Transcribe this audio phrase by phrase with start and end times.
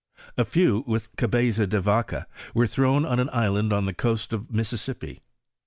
[0.35, 4.49] A few with Gabeza de Yaca were thrown on an island on the coast of
[4.49, 5.21] Mississippi.